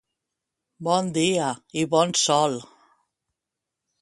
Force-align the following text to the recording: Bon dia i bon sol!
Bon 0.87 1.11
dia 1.19 1.49
i 1.83 1.85
bon 1.93 2.17
sol! 2.23 2.59